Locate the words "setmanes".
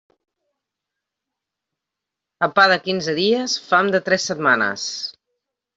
4.33-4.93